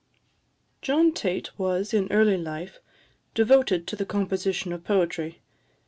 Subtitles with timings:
[0.81, 2.79] John Tait was, in early life,
[3.35, 5.43] devoted to the composition of poetry.